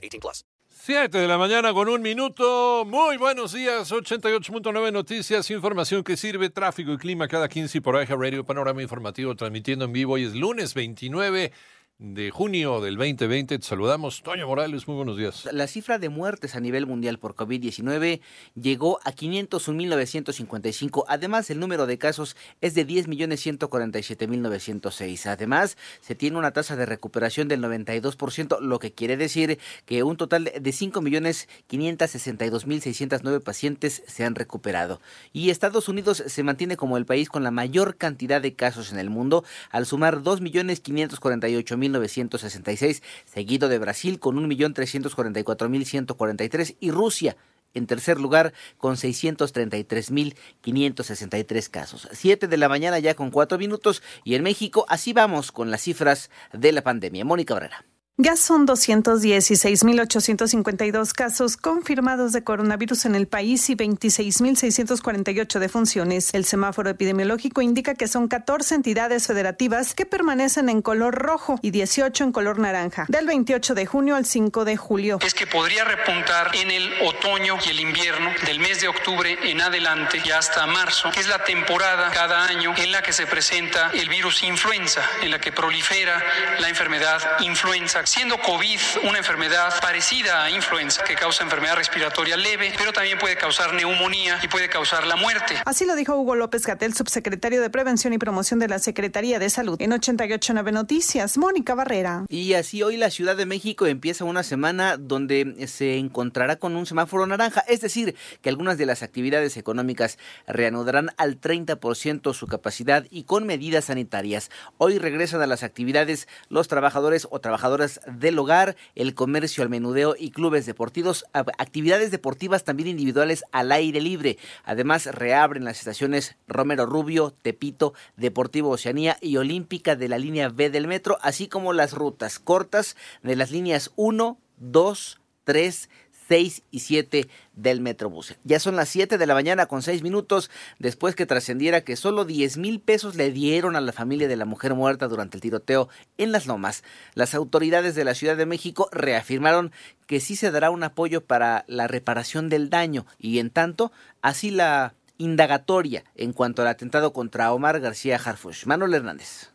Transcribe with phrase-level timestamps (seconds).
[0.00, 0.44] 18 plus.
[0.82, 2.84] 7 de la mañana con un minuto.
[2.86, 3.92] Muy buenos días.
[3.92, 5.50] 88.9 Noticias.
[5.50, 6.48] Información que sirve.
[6.48, 8.44] Tráfico y clima cada 15 por Aja Radio.
[8.44, 10.14] Panorama informativo transmitiendo en vivo.
[10.14, 11.52] Hoy es lunes 29
[12.00, 13.58] de junio del 2020.
[13.58, 14.22] Te saludamos.
[14.22, 15.46] Toño Morales, muy buenos días.
[15.52, 18.22] La cifra de muertes a nivel mundial por COVID-19
[18.60, 21.04] llegó a 501.955.
[21.08, 25.26] Además, el número de casos es de 10.147.906.
[25.26, 30.16] Además, se tiene una tasa de recuperación del 92%, lo que quiere decir que un
[30.16, 35.02] total de 5.562.609 pacientes se han recuperado.
[35.34, 38.98] Y Estados Unidos se mantiene como el país con la mayor cantidad de casos en
[38.98, 47.36] el mundo, al sumar 2.548.000 1966, seguido de Brasil con 1.344.143 y Rusia
[47.74, 52.08] en tercer lugar con 633.563 casos.
[52.12, 55.82] Siete de la mañana ya con cuatro minutos y en México así vamos con las
[55.82, 57.24] cifras de la pandemia.
[57.24, 57.84] Mónica Barrera.
[58.22, 66.34] Ya son 216.852 casos confirmados de coronavirus en el país y 26.648 defunciones.
[66.34, 71.70] El semáforo epidemiológico indica que son 14 entidades federativas que permanecen en color rojo y
[71.70, 75.18] 18 en color naranja, del 28 de junio al 5 de julio.
[75.22, 79.62] Es que podría repuntar en el otoño y el invierno, del mes de octubre en
[79.62, 83.92] adelante y hasta marzo, que es la temporada cada año en la que se presenta
[83.94, 86.22] el virus influenza, en la que prolifera
[86.58, 92.72] la enfermedad influenza siendo COVID una enfermedad parecida a influenza que causa enfermedad respiratoria leve,
[92.76, 95.54] pero también puede causar neumonía y puede causar la muerte.
[95.64, 99.48] Así lo dijo Hugo López Gatel, subsecretario de Prevención y Promoción de la Secretaría de
[99.48, 99.80] Salud.
[99.80, 102.24] En 889 Noticias, Mónica Barrera.
[102.28, 106.86] Y así hoy la Ciudad de México empieza una semana donde se encontrará con un
[106.86, 113.06] semáforo naranja, es decir, que algunas de las actividades económicas reanudarán al 30% su capacidad
[113.08, 114.50] y con medidas sanitarias.
[114.78, 120.14] Hoy regresan a las actividades los trabajadores o trabajadoras del hogar, el comercio al menudeo
[120.18, 124.38] y clubes deportivos, actividades deportivas también individuales al aire libre.
[124.64, 130.70] Además, reabren las estaciones Romero Rubio, Tepito, Deportivo Oceanía y Olímpica de la línea B
[130.70, 135.88] del metro, así como las rutas cortas de las líneas 1, 2, 3,
[136.30, 138.36] 6 y 7 del Metrobús.
[138.44, 140.48] Ya son las 7 de la mañana con 6 minutos
[140.78, 144.44] después que trascendiera que solo 10 mil pesos le dieron a la familia de la
[144.44, 146.84] mujer muerta durante el tiroteo en Las Lomas.
[147.14, 149.72] Las autoridades de la Ciudad de México reafirmaron
[150.06, 153.90] que sí se dará un apoyo para la reparación del daño y en tanto
[154.22, 158.66] así la indagatoria en cuanto al atentado contra Omar García Harfush.
[158.66, 159.50] Manuel Hernández.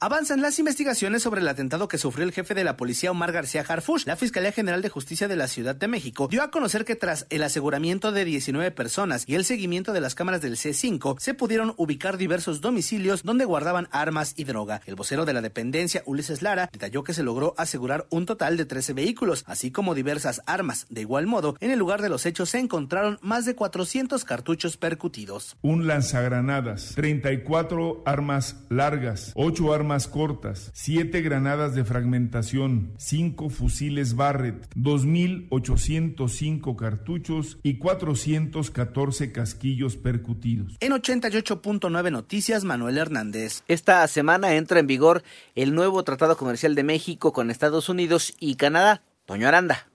[0.00, 3.64] Avanzan las investigaciones sobre el atentado que sufrió el jefe de la policía Omar García
[3.66, 4.06] Harfush.
[4.06, 7.26] La Fiscalía General de Justicia de la Ciudad de México dio a conocer que tras
[7.30, 11.74] el aseguramiento de 19 personas y el seguimiento de las cámaras del C5, se pudieron
[11.78, 14.82] ubicar diversos domicilios donde guardaban armas y droga.
[14.86, 18.66] El vocero de la dependencia, Ulises Lara, detalló que se logró asegurar un total de
[18.66, 20.86] 13 vehículos, así como diversas armas.
[20.90, 24.76] De igual modo, en el lugar de los hechos se encontraron más de 400 cartuchos
[24.76, 25.56] percutidos.
[25.60, 34.68] Un lanzagranadas, 34 armas largas, 8 armas cortas, 7 granadas de fragmentación, 5 fusiles Barrett,
[34.76, 40.76] 2.805 cartuchos y 414 casquillos percutidos.
[40.80, 43.62] En 88.9 Noticias, Manuel Hernández.
[43.66, 45.22] Esta semana entra en vigor
[45.54, 49.02] el nuevo Tratado Comercial de México con Estados Unidos y Canadá.
[49.24, 49.88] Toño Aranda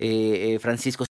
[0.00, 1.04] eh, eh, Francisco.